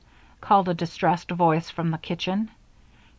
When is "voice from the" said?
1.29-1.97